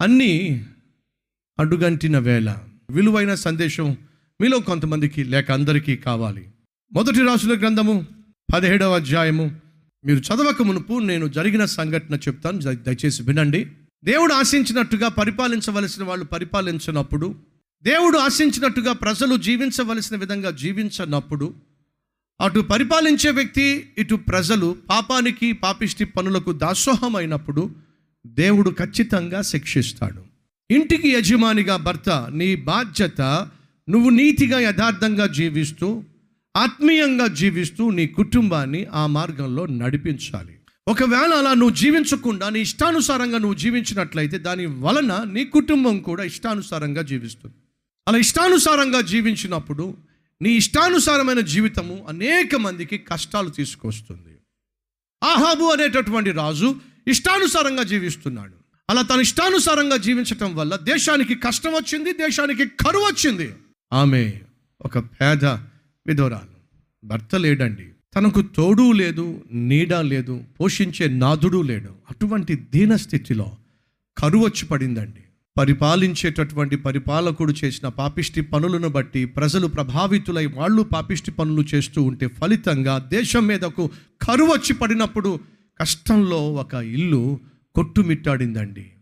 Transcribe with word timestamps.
అన్నీ 0.00 0.66
అడ్డుగంటిన 1.58 2.18
వేళ 2.18 2.56
విలువైన 2.90 3.34
సందేశం 3.34 3.96
మీలో 4.40 4.58
కొంతమందికి 4.58 5.24
లేక 5.24 5.50
అందరికీ 5.50 5.96
కావాలి. 5.96 6.48
మొదటి 6.92 7.20
రాసుల 7.20 7.58
గ్రంథము 7.58 8.06
పదిహేడవ 8.54 8.94
అధ్యాయము. 8.94 9.60
మీరు 10.04 10.18
చదవక 10.18 10.62
మునుపు 10.62 10.98
నేను 10.98 11.28
జరిగిన 11.28 11.64
సంఘటన 11.64 12.14
చెప్తాను. 12.14 12.58
దయ- 12.58 12.76
దయచేసి 12.76 13.22
వినండి. 13.22 13.64
దేవుడు 14.04 14.34
ఆశించినట్టుగా 14.34 15.08
పరిపాలించవలసిన 15.08 16.04
వాళ్ళు 16.04 16.24
పరిపాలించినప్పుడు 16.24 17.34
దేవుడు 17.82 18.18
ఆశించినట్టుగా 18.18 18.92
ప్రజలు 18.92 19.36
జీవించవలసిన 19.36 20.16
విధంగా 20.16 20.50
జీవించనప్పుడు 20.50 21.54
అటు 22.40 22.60
పరిపాలించే 22.60 23.30
వ్యక్తి 23.30 23.90
ఇటు 23.98 24.14
ప్రజలు 24.14 24.76
పాపానికి 24.90 25.52
పాపిష్టి 25.52 26.04
పనులకు 26.04 26.52
దాసోహమైనప్పుడు 26.52 27.70
దేవుడు 28.26 28.70
ఖచ్చితంగా 28.70 29.42
శిక్షిస్తాడు. 29.42 30.24
ఇంటికి 30.70 31.08
యజమానిగా 31.08 31.76
భర్త 31.76 32.28
నీ 32.32 32.56
బాధ్యత 32.56 33.48
నువ్వు 33.88 34.10
నీతిగా 34.10 34.60
యథార్థంగా 34.60 35.26
జీవిస్తూ 35.26 36.04
ఆత్మీయంగా 36.56 37.26
జీవిస్తూ 37.26 37.90
నీ 37.90 38.06
కుటుంబాన్ని 38.06 38.86
ఆ 38.86 39.06
మార్గంలో 39.06 39.66
నడిపించాలి. 39.66 40.58
ఒకవేళ 40.88 41.32
అలా 41.32 41.54
నువ్వు 41.54 41.76
జీవించకుండా 41.76 42.48
నీ 42.48 42.60
ఇష్టానుసారంగా 42.60 43.38
నువ్వు 43.38 43.54
జీవించినట్లయితే 43.54 44.38
దాని 44.38 44.66
వలన 44.66 45.24
నీ 45.32 45.44
కుటుంబం 45.44 45.98
కూడా 45.98 46.24
ఇష్టానుసారంగా 46.24 47.02
జీవిస్తుంది. 47.02 47.54
అలా 48.08 48.18
ఇష్టానుసారంగా 48.18 49.00
జీవించినప్పుడు 49.00 49.96
నీ 50.42 50.50
ఇష్టానుసారమైన 50.50 51.40
జీవితము 51.40 52.06
అనేక 52.08 52.56
మందికి 52.56 52.98
కష్టాలు 52.98 53.48
తీసుకొస్తుంది. 53.48 54.38
ఆహాబు 55.24 55.64
అనేటటువంటి 55.64 56.30
రాజు 56.30 56.89
ఇష్టానుసారంగా 57.08 57.82
జీవిస్తున్నాడు. 57.82 58.52
అలా 58.90 59.02
తను 59.02 59.20
ఇష్టానుసారంగా 59.20 59.96
జీవించటం 59.96 60.56
వల్ల 60.56 60.76
దేశానికి 60.76 61.34
కష్టం 61.34 61.70
వచ్చింది 61.70 62.12
దేశానికి 62.12 62.66
కరువు 62.66 63.04
వచ్చింది. 63.04 63.52
ఆమె 63.92 64.32
ఒక 64.80 64.98
పేద 64.98 65.44
విధవరాలు. 66.06 66.60
భర్త 67.04 67.36
లేడండి. 67.36 67.88
తనకు 68.16 68.42
తోడు 68.42 68.92
లేదు 68.92 69.44
నీడ 69.52 69.94
లేదు 69.94 70.40
పోషించే 70.60 71.08
నాదుడు 71.08 71.62
లేడు. 71.62 71.88
అటువంటి 72.10 72.54
దీనస్థితిలో 72.56 73.56
కరువు 74.18 74.44
వచ్చి 74.44 74.66
పడిందండి. 74.66 75.24
పరిపాలించేటటువంటి 75.58 76.76
పరిపాలకుడు 76.76 77.54
చేసిన 77.64 77.88
పాపిష్టి 77.88 78.40
పనులను 78.40 78.88
బట్టి 78.88 79.24
ప్రజలు 79.24 79.66
ప్రభావితులై 79.66 80.46
వాళ్ళు 80.46 80.82
పాపిష్టి 80.82 81.30
పనులు 81.30 81.64
చేస్తూ 81.74 82.02
ఉంటే 82.02 82.26
ఫలితంగా 82.26 82.98
దేశం 82.98 83.46
మీదకు 83.46 83.90
కరువు 84.22 84.52
వచ్చి 84.52 84.74
పడినప్పుడు 84.74 85.40
కష్టంలో 85.80 86.52
ఒక 86.52 86.74
ఇల్లు 86.74 87.40
కొట్టుమిట్టాడిందండి. 87.74 88.92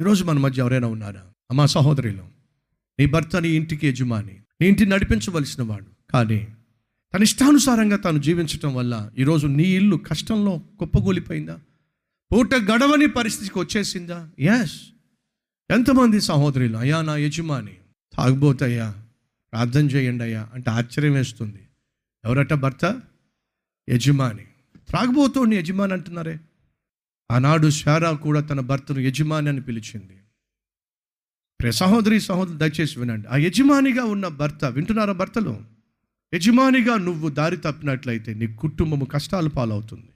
ఈరోజు 0.00 0.24
మన 0.24 0.38
మధ్య 0.38 0.62
ఎవరైనా 0.62 0.88
ఉన్నారా? 0.88 1.20
అమ్మా 1.50 1.66
సహోదరిలో 1.66 2.28
నీ 3.00 3.06
భర్త 3.06 3.36
నీ 3.36 3.48
ఇంటికి 3.48 3.88
యజమాని 3.88 4.40
నీ 4.60 4.68
ఇంటిని 4.68 4.90
నడిపించవలసిన 4.90 5.62
వాడు. 5.62 6.12
కానీ 6.12 6.48
తన 7.14 7.22
ఇష్టానుసారంగా 7.22 7.96
తాను 7.96 8.18
జీవించటం 8.18 8.74
వల్ల 8.74 9.10
ఈరోజు 9.18 9.46
నీ 9.46 9.62
ఇల్లు 9.62 9.96
కష్టంలో 9.96 10.62
కుప్పగూలిపోయిందా? 10.78 11.58
పూట 12.32 12.54
గడవని 12.54 13.08
పరిస్థితికి 13.08 13.58
వచ్చేసిందా? 13.58 14.30
ఎస్ 14.38 14.80
ఎంతమంది 15.70 16.20
సహోదరులు 16.20 16.76
అయ్యా 16.76 17.02
నా 17.02 17.16
యజమాని 17.16 17.74
తాగుబోతయ్యా 18.16 18.94
ప్రార్థన 19.52 19.90
చేయండి 19.90 20.24
అయ్యా 20.24 20.48
అంటే 20.54 20.70
ఆశ్చర్యం 20.70 21.12
వేస్తుంది. 21.12 21.60
ఎవరట 22.24 22.54
భర్త? 22.54 23.00
యజమాని. 23.90 24.44
త్రాగుబోతోని 24.88 25.56
యజమాని 25.56 25.92
అంటున్నారే? 25.92 26.38
ఆనాడు 27.30 27.70
శారా 27.70 28.12
కూడా 28.12 28.40
తన 28.40 28.60
భర్తను 28.60 29.00
యజమాని 29.00 29.48
అని 29.48 29.62
పిలిచింది. 29.62 30.18
ప్రే 31.60 31.72
సహోదరి 31.72 32.20
సహోదరు 32.20 32.56
దయచేసి 32.56 33.00
వినండి. 33.00 33.28
ఆ 33.28 33.36
యజమానిగా 33.36 34.04
ఉన్న 34.04 34.28
భర్త 34.28 34.64
వింటున్నారా 34.64 35.12
భర్తలు? 35.12 35.62
యజమానిగా 36.34 36.96
నువ్వు 36.96 37.28
దారి 37.28 37.56
తప్పినట్లయితే 37.56 38.34
నీ 38.34 38.46
కుటుంబము 38.46 39.04
కష్టాలు 39.04 39.48
పాలవుతుంది. 39.48 40.08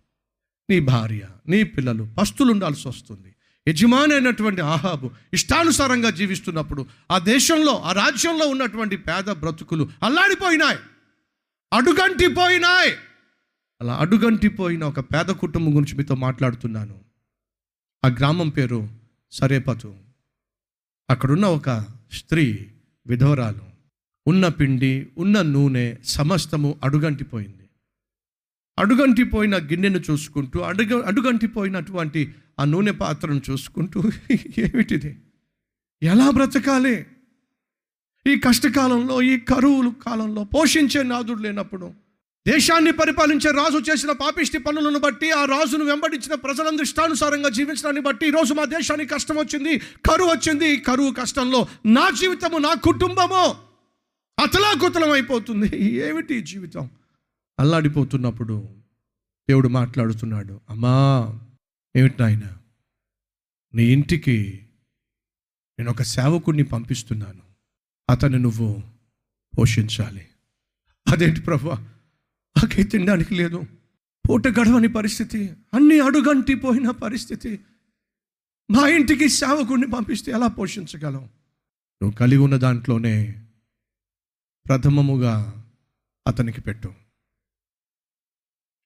నీ 0.70 0.80
భార్య 0.80 1.20
నీ 1.48 1.62
పిల్లలు 1.62 2.08
పస్తులు 2.18 2.52
ఉండాల్సి 2.52 2.88
వస్తుంది. 2.88 3.34
యజమాని 3.68 4.12
అయినటువంటి 4.12 4.60
ఆహాబు 4.60 5.10
ఇష్టానుసారంగా 5.32 6.10
జీవిస్తున్నప్పుడు 6.10 6.86
ఆ 7.10 7.18
దేశంలో 7.18 7.78
ఆ 7.78 7.92
రాజ్యంలో 7.92 8.46
ఉన్నటువంటి 8.46 8.96
పేద 8.96 9.24
బ్రతుకులు 9.24 9.88
అల్లాడిపోయినాయి. 10.02 10.78
అడుగంటిపోయినాయి. 11.72 12.92
అలా 13.80 13.96
అడుగంటిపోయిన 13.96 14.84
ఒక 14.84 15.00
పేద 15.00 15.26
కుటుంబం 15.26 15.76
గురించి 15.76 15.96
మీతో 15.96 16.14
మాట్లాడుతున్నాను. 16.14 17.00
ఆ 18.04 18.08
గ్రామం 18.08 18.48
పేరు 18.48 18.88
సరేపతు. 19.32 19.96
అక్కడున్న 21.10 21.46
ఒక 21.46 21.86
స్త్రీ 22.12 22.66
విధవరాలు. 23.06 23.60
ఉన్న 24.26 24.48
పిండి 24.48 25.08
ఉన్న 25.18 25.42
నూనె 25.42 25.94
సమస్తము 26.04 26.78
అడుగంటిపోయింది. 26.82 27.68
అడుగంటిపోయిన 28.78 29.56
గిన్నెను 29.56 29.98
చూసుకుంటూ 30.10 30.60
అడుగ 30.60 31.06
అడుగంటిపోయినటువంటి 31.06 32.34
ఆ 32.60 32.64
నూనె 32.64 32.92
పాత్రను 32.92 33.40
చూసుకుంటూ 33.50 34.02
ఏమిటిది? 34.58 35.20
ఎలా 36.02 36.30
బ్రతకాలి? 36.30 37.06
ఈ 38.26 38.40
కష్టకాలంలో 38.40 39.22
ఈ 39.22 39.40
కరువులు 39.40 39.90
కాలంలో 39.90 40.44
పోషించే 40.44 41.02
నాదుడు 41.02 41.42
లేనప్పుడు 41.42 42.07
దేశాన్ని 42.46 42.92
పరిపాలించే 42.92 43.50
రాజు 43.50 43.90
చేసిన 43.90 44.12
పాపిష్టి 44.12 44.58
పనులను 44.58 44.98
బట్టి 44.98 45.30
ఆ 45.30 45.44
రాజును 45.44 45.84
వెంబడించిన 45.84 46.34
ప్రజలందరూ 46.34 46.82
ఇష్టానుసారంగా 46.82 47.48
జీవించడాన్ని 47.48 48.02
బట్టి 48.02 48.26
ఈరోజు 48.26 48.54
మా 48.54 48.64
దేశానికి 48.64 49.14
కష్టం 49.14 49.36
వచ్చింది 49.36 49.78
కరువు 49.78 50.28
వచ్చింది. 50.28 50.68
ఈ 50.68 50.76
కరువు 50.76 51.12
కష్టంలో 51.12 51.66
నా 51.86 52.10
జీవితము 52.10 52.58
నా 52.58 52.74
కుటుంబము 52.74 53.44
అతలాకుతలం 54.42 55.10
అయిపోతుంది. 55.10 55.76
ఏమిటి 55.82 56.40
జీవితం? 56.40 56.90
అల్లాడిపోతున్నప్పుడు 57.60 58.68
దేవుడు 59.48 59.68
మాట్లాడుతున్నాడు 59.68 60.60
అమ్మా 60.70 61.28
ఏమిటి 61.96 62.14
నాయన? 62.20 62.56
నీ 63.74 63.84
ఇంటికి 63.84 64.66
నేను 65.78 65.90
ఒక 65.90 66.02
సేవకుడిని 66.02 66.62
పంపిస్తున్నాను. 66.62 67.42
అతను 68.10 68.38
నువ్వు 68.38 68.82
పోషించాలి. 69.58 70.28
అదేంటి 71.08 71.40
ప్రభా? 71.40 71.88
నాకే 72.58 72.82
తినడానికి 72.82 73.34
లేదు. 73.34 73.62
పూట 74.28 74.48
గడవని 74.48 74.88
పరిస్థితి 74.88 75.50
అన్ని 75.74 76.00
అడుగంటిపోయిన 76.00 76.90
పరిస్థితి. 76.90 77.58
మా 78.70 78.88
ఇంటికి 78.88 79.28
సేవకుడిని 79.28 79.86
పంపిస్తే 79.86 80.32
ఎలా 80.32 80.46
పోషించగలం? 80.46 81.20
నువ్వు 82.02 82.10
కలిగి 82.10 82.38
ఉన్న 82.38 82.56
దాంట్లోనే 82.56 83.46
ప్రథమముగా 84.66 85.64
అతనికి 86.26 86.60
పెట్టు. 86.60 86.94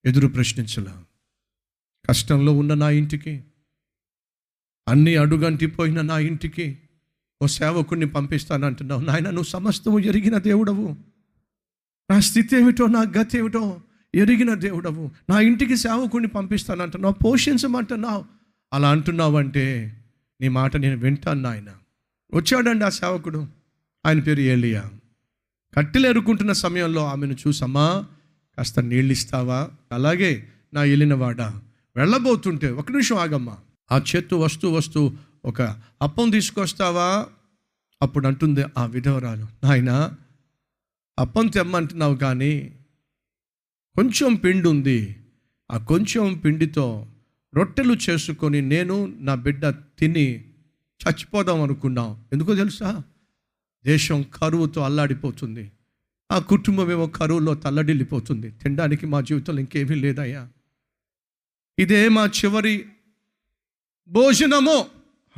ఎదురు 0.04 0.28
ప్రశ్నించలా. 0.28 1.04
కష్టంలో 2.08 2.52
ఉన్న 2.52 2.74
నా 2.74 2.90
ఇంటికి 2.90 3.44
అన్ని 4.88 5.16
అడుగంటిపోయిన 5.16 6.00
నా 6.00 6.18
ఇంటికి 6.18 6.78
ఓ 7.42 7.46
సేవకుడిని 7.46 8.06
పంపిస్తానంటున్నావు. 8.06 9.00
నాయన 9.00 9.24
నువ్వు 9.24 9.44
సమస్తము 9.44 10.00
జరిగిన 10.00 10.38
దేవుడవు. 10.38 11.11
నా 12.12 12.20
స్థితి 12.20 12.56
ఏమిటో 12.56 12.86
నా 12.86 13.00
గతి 13.18 13.38
ఏమిటో 13.38 13.80
ఎరిగిన 14.14 14.54
దేవుడవు. 14.54 15.10
నా 15.30 15.40
ఇంటికి 15.40 15.76
సేవకుడిని 15.76 16.28
పంపిస్తానంటున్నావు 16.28 17.14
పోషించమంటున్నావు. 17.14 18.24
అలా 18.72 18.90
అంటున్నావు 18.90 19.36
అంటే 19.36 19.96
నీ 20.40 20.48
మాట 20.48 20.76
నేను 20.76 20.96
వింటాను 20.96 21.40
నాయన. 21.40 21.66
వచ్చాడండి 22.34 22.84
ఆ 22.84 22.88
సేవకుడు. 22.88 23.46
ఆయన 24.06 24.20
పేరు 24.20 24.40
ఏలియా. 24.40 24.84
కట్టెలు 25.74 26.06
ఎరుకుంటున్న 26.06 26.52
సమయంలో 26.52 27.06
ఆమెను 27.06 27.32
చూసమ్మా 27.32 28.04
కాస్త 28.58 28.80
నీళ్ళు 28.80 29.12
ఇస్తావా 29.12 29.70
అలాగే 29.92 30.48
నా 30.74 30.80
వెళ్ళినవాడా 30.80 31.60
వెళ్ళబోతుంటే 31.96 32.70
ఒక 32.70 32.90
నిమిషం 32.90 33.16
ఆగమ్మా. 33.16 33.56
ఆ 33.92 34.00
చేత్తు 34.16 34.36
వస్తూ 34.36 34.72
వస్తూ 34.72 35.12
ఒక 35.44 35.62
అప్పం 36.02 36.30
తీసుకొస్తావా? 36.30 37.26
అప్పుడు 38.02 38.26
అంటుంది 38.26 38.64
ఆ 38.78 38.84
విధవరాలు 38.86 39.46
నాయనా 39.64 40.10
అప్పం 41.18 41.46
తెమ్మంటున్నావు 41.46 42.16
కానీ 42.16 42.78
కొంచెం 43.94 44.34
పిండి 44.34 44.68
ఉంది 44.68 45.16
ఆ 45.70 45.78
కొంచెం 45.78 46.34
పిండితో 46.34 47.06
రొట్టెలు 47.54 47.96
చేసుకొని 48.10 48.62
నేను 48.62 49.06
నా 49.06 49.34
బిడ్డ 49.34 49.68
తిని 49.68 50.40
చచ్చిపోదాం 51.02 51.62
అనుకున్నాం. 51.62 52.24
ఎందుకో 52.32 52.54
తెలుసా? 52.54 53.02
దేశం 53.84 54.22
కరువుతో 54.22 54.80
అల్లాడిపోతుంది. 54.80 55.72
ఆ 56.32 56.38
కుటుంబం 56.38 56.90
ఏమో 56.90 57.06
కరువులో 57.06 57.54
తల్లడిల్లిపోతుంది. 57.54 58.50
తినడానికి 58.50 59.06
మా 59.06 59.20
జీవితంలో 59.20 59.60
ఇంకేమీ 59.60 59.94
లేదయ్యా. 59.94 60.48
ఇదే 61.78 62.08
మా 62.08 62.26
చివరి 62.26 62.86
భోజనము. 64.08 64.86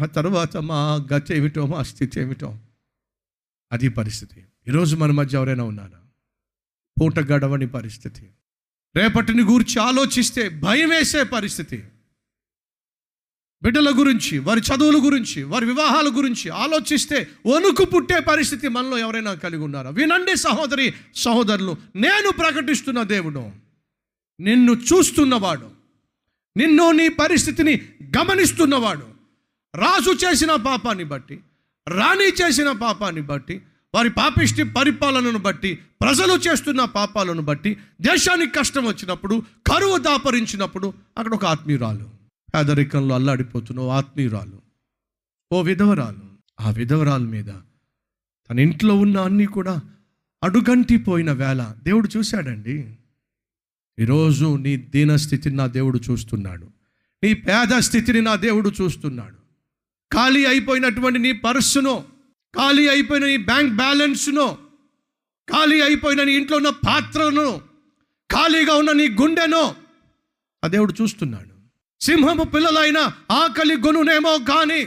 ఆ 0.02 0.06
తర్వాత 0.06 0.56
మా 0.56 1.06
గతి 1.12 1.36
ఏమిటో 1.36 1.66
మా 1.66 1.82
స్థితి 1.82 2.20
ఏమిటో 2.20 2.58
అది 3.72 3.88
పరిస్థితి. 3.88 4.44
ఈరోజు 4.68 4.96
మన 4.96 5.10
మధ్య 5.10 5.38
ఎవరైనా 5.38 5.64
ఉన్నారా? 5.64 6.00
పూట 7.00 7.18
గడవని 7.18 7.66
పరిస్థితి. 7.66 8.30
రేపటిని 8.96 9.42
గూర్చి 9.42 9.80
ఆలోచిస్తే 9.80 10.48
భయం 10.48 10.88
వేసే 10.88 11.22
పరిస్థితి. 11.22 11.84
బిడ్డల 13.62 13.90
గురించి 13.98 14.38
వారి 14.38 14.60
చదువుల 14.60 15.06
గురించి 15.06 15.42
వారి 15.42 15.66
వివాహాల 15.66 16.08
గురించి 16.08 16.50
ఆలోచిస్తే 16.50 17.28
వణుకు 17.46 17.84
పుట్టే 17.84 18.20
పరిస్థితి 18.20 18.68
మనలో 18.68 18.98
ఎవరైనా 18.98 19.34
కలిగి 19.34 19.62
ఉన్నారా? 19.62 19.90
వినండి 19.90 20.36
సహోదరి 20.36 20.94
సహోదరులు 21.14 21.76
నేను 21.96 22.30
ప్రకటిస్తున్న 22.30 23.02
దేవుడు 23.02 23.50
నిన్ను 24.40 24.72
చూస్తున్నవాడు 24.72 25.70
నిన్ను 26.56 26.90
నీ 26.90 27.08
పరిస్థితిని 27.08 27.88
గమనిస్తున్నవాడు 28.18 29.14
రాజు 29.74 30.10
చేసిన 30.10 30.54
పాపాన్ని 30.54 31.04
బట్టి 31.04 31.40
రాణి 31.88 32.24
చేసిన 32.24 32.72
పాపాన్ని 32.72 33.22
బట్టి 33.22 33.62
వారి 33.94 34.10
పాపిష్టి 34.10 34.62
పరిపాలనను 34.62 35.38
బట్టి 35.38 35.74
ప్రజలు 35.74 36.32
చేస్తున్న 36.32 36.84
పాపాలను 36.84 37.42
బట్టి 37.42 37.76
దేశానికి 38.00 38.52
కష్టం 38.54 38.86
వచ్చినప్పుడు 38.86 39.42
కరువు 39.66 39.98
దాపరించినప్పుడు 39.98 40.92
అక్కడ 41.18 41.34
ఒక 41.34 41.44
ఆత్మీయురాలు. 41.44 42.10
పేదరికంలో 42.54 43.14
అల్లాడిపోతున్న 43.14 43.80
ఓ 43.80 43.88
ఆత్మీయురాలు. 43.88 44.62
ఓ 45.52 45.62
విధవరాలు. 45.62 46.20
ఆ 46.60 46.70
విధవరాలు 46.70 47.24
మీద 47.24 47.46
తన 48.50 48.58
ఇంట్లో 48.58 48.94
ఉన్న 48.94 49.20
అన్నీ 49.20 49.46
కూడా 49.46 49.80
అడుగంటిపోయిన 50.42 51.32
వేళ 51.32 51.74
దేవుడు 51.82 52.08
చూశాడండి. 52.16 52.96
ఈరోజు 53.98 54.56
నీ 54.56 54.76
దీన 54.76 55.16
స్థితిని 55.16 55.56
నా 55.56 55.66
దేవుడు 55.66 56.00
చూస్తున్నాడు. 56.10 56.66
నీ 57.24 57.34
పేద 57.34 57.78
స్థితిని 57.78 58.22
నా 58.22 58.34
దేవుడు 58.34 58.72
చూస్తున్నాడు. 58.80 59.36
ఖాళీ 60.12 60.44
అయిపోయినటువంటి 60.44 61.18
నీ 61.18 61.32
పర్సును 61.32 62.13
ఖాళీ 62.56 62.88
అయిపోయిన 62.88 63.26
నీ 63.26 63.36
బ్యాంక్ 63.36 63.74
బ్యాలెన్స్ను 63.74 64.58
ఖాళీ 65.50 65.80
అయిపోయిన 65.80 66.22
నీ 66.22 66.32
ఇంట్లో 66.32 66.56
ఉన్న 66.56 66.68
పాత్రను 66.68 67.60
ఖాళీగా 68.32 68.74
ఉన్న 68.74 68.92
నీ 68.92 69.08
గుండెను 69.08 69.74
ఆ 70.64 70.66
దేవుడు 70.66 70.94
చూస్తున్నాడు. 71.02 71.54
సింహము 72.04 72.44
పిల్లలైన 72.44 73.12
ఆకలి 73.30 73.74
గొనునేమో 73.74 74.38
కానీ 74.38 74.84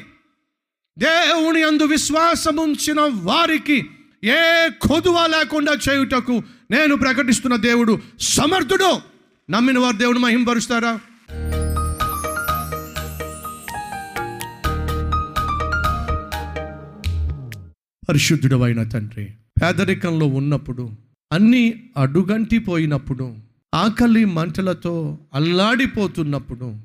దేవుని 0.99 1.63
అందు 1.63 1.83
విశ్వాసముంచిన 1.83 3.01
వారికి 3.01 3.89
ఏ 4.23 4.69
కొదువ 4.69 5.25
లేకుండా 5.25 5.71
చేయుటకు 5.71 6.43
నేను 6.71 6.95
ప్రకటిస్తున్న 6.95 7.55
దేవుడు 7.55 8.01
సమర్థుడు. 8.19 9.01
నమ్మిన 9.51 9.79
వారు 9.79 9.97
దేవుడు 9.97 10.19
మహింపరుస్తారా? 10.19 10.99
పరిశుద్ధుడు 18.09 18.61
అయిన 18.61 18.83
తండ్రి. 18.83 19.25
పేదరికంలో 19.61 20.25
ఉన్నప్పుడు 20.25 20.89
అన్నీ 21.31 21.89
అడుగంటిపోయినప్పుడు 21.97 23.35
ఆకలి 23.75 24.25
మంటలతో 24.25 25.17
అల్లాడిపోతున్నప్పుడు 25.33 26.75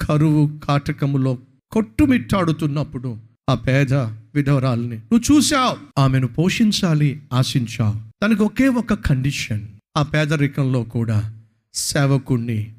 కరువు 0.00 0.60
కాటకములో 0.64 1.38
కొట్టుమిట్టాడుతున్నప్పుడు 1.72 3.18
ఆ 3.48 3.54
పేద 3.54 3.94
విధవరాల్ని 4.34 4.96
నువ్వు 4.96 5.36
చూశావు 5.36 6.00
ఆమెను 6.00 6.26
పోషించాలి 6.26 7.22
ఆశించావు. 7.32 7.94
తనకు 8.22 8.44
ఒకే 8.44 8.68
ఒక 8.68 8.94
కండిషన్. 8.94 9.66
ఆ 9.96 10.02
పేదరికంలో 10.02 10.82
కూడా 10.82 11.40
సేవకుణ్ణి 11.74 12.72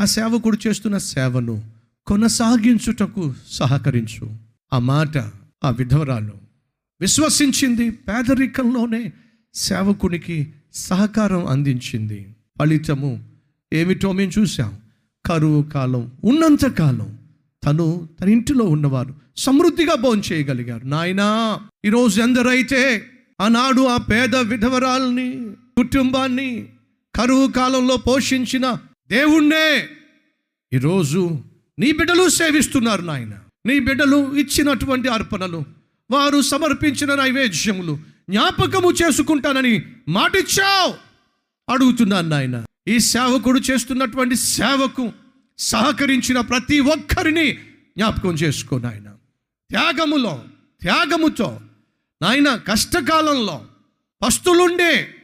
ఆ 0.00 0.04
సేవకుడు 0.04 0.58
చేస్తున్న 0.66 0.98
సేవను 0.98 1.62
కొనసాగించుటకు 2.06 3.34
సహకరించు. 3.50 4.30
ఆ 4.72 4.78
మాట 4.78 5.18
ఆ 5.64 5.70
విధవరాలు 5.70 6.45
విశ్వసించింది 7.00 7.90
పేదరికంలోనే 7.90 9.12
సేవకునికి 9.54 10.52
సహకారం 10.74 11.46
అందించింది. 11.46 12.34
ఫలితము 12.58 13.24
ఏమిటో 13.72 14.12
మేము 14.12 14.32
చూసాం 14.38 14.78
కరువు 15.26 15.62
కాలం 15.62 16.12
ఉన్నంత 16.24 16.66
కాలం 16.66 17.18
తను 17.64 18.08
తన 18.20 18.28
ఇంటిలో 18.28 18.64
ఉన్నవారు 18.64 19.14
సమృద్ధిగా 19.36 19.94
భోజనం 19.94 20.22
చేయగలిగారు. 20.32 20.86
నాయనా 20.86 21.60
ఈరోజు 21.84 22.22
ఎందరైతే 22.22 23.06
ఆనాడు 23.40 23.86
ఆ 23.86 23.96
పేద 23.96 24.36
విధవరాల్ని 24.36 25.50
కుటుంబాన్ని 25.76 26.68
కరువు 27.14 27.46
కాలంలో 27.46 27.96
పోషించిన 27.96 28.76
దేవుణ్ణే 29.10 29.88
ఈరోజు 30.72 31.40
నీ 31.78 31.92
బిడ్డలు 31.92 32.28
సేవిస్తున్నారు 32.28 33.02
నాయన. 33.02 33.34
నీ 33.66 33.78
బిడ్డలు 33.78 34.36
ఇచ్చినటువంటి 34.36 35.08
అర్పణలు 35.08 35.64
వారు 36.10 36.40
సమర్పించిన 36.40 37.14
నైవేద్యములు 37.14 37.98
జ్ఞాపకము 38.30 38.92
చేసుకుంటానని 38.92 39.82
మాటిచ్చావు. 40.08 40.94
అడుగుతున్నాను 41.72 42.28
నాయన 42.28 42.64
ఈ 42.88 42.98
సేవకుడు 42.98 43.60
చేస్తున్నటువంటి 43.60 44.36
సేవకు 44.36 45.12
సహకరించిన 45.58 46.40
ప్రతి 46.40 46.80
ఒక్కరిని 46.80 47.52
జ్ఞాపకం 47.96 48.34
చేసుకో 48.34 48.78
నాయన. 48.78 49.08
త్యాగములో 49.70 50.44
త్యాగముతో 50.82 51.60
నాయన 52.22 52.56
కష్టకాలంలో 52.56 53.66
పస్తులుండే 54.22 55.14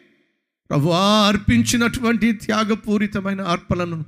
ప్రభు 0.70 0.88
అర్పించినటువంటి 1.26 2.32
త్యాగపూరితమైన 2.32 3.40
అర్పణలను 3.40 4.04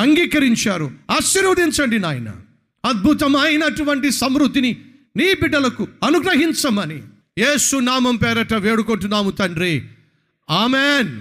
అంగీకరించారు. 0.00 0.90
ఆశీర్వదించండి 1.10 1.98
నాయన. 1.98 2.36
అద్భుతమైనటువంటి 2.84 4.10
సమృద్ధిని 4.10 4.84
నీ 5.16 5.34
బిడ్డలకు 5.34 5.88
అనుగ్రహించమని 6.02 7.02
యేసు 7.38 7.76
నామం 7.76 8.16
పేరట 8.16 8.54
వేడుకుంటున్నాము 8.54 9.30
తండ్రి. 9.30 9.82
ఆమెన్. 10.50 11.20